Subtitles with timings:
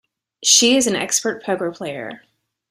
[0.43, 2.21] She is an expert poker player.